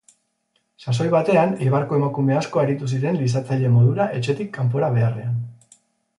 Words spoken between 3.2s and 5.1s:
lisatzaile modura etxetik kanpora